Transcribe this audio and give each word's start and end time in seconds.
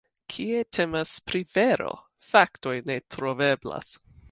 Kie 0.35 0.61
temas 0.77 1.11
pri 1.31 1.41
vero, 1.57 1.91
faktoj 2.31 2.75
ne 2.91 2.99
troveblas. 3.17 3.97